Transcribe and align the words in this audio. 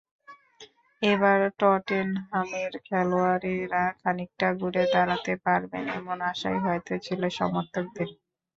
এবার 1.01 1.39
টটেনহামের 1.59 2.71
খেলোয়াড়েরা 2.85 3.83
খানিকটা 4.01 4.47
ঘুরে 4.59 4.83
দাঁড়াতে 4.93 5.33
পারবেন, 5.45 5.83
এমন 5.99 6.17
আশাই 6.31 6.57
হয়তো 6.65 6.93
ছিল 7.05 7.21
সমর্থকদের। 7.39 8.09